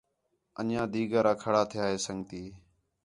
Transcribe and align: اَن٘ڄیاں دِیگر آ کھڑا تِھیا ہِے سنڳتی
اَن٘ڄیاں 0.59 0.85
دِیگر 0.93 1.25
آ 1.31 1.33
کھڑا 1.41 1.61
تِھیا 1.69 1.83
ہِے 1.89 1.97
سنڳتی 2.05 2.43